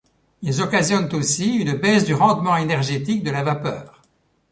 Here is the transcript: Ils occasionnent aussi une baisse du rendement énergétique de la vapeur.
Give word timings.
Ils 0.41 0.63
occasionnent 0.63 1.13
aussi 1.13 1.57
une 1.57 1.73
baisse 1.73 2.05
du 2.05 2.15
rendement 2.15 2.55
énergétique 2.57 3.21
de 3.23 3.29
la 3.29 3.43
vapeur. 3.43 4.01